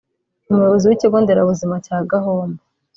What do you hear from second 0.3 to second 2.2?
umuyobozi w’ikigo nderabuzima cya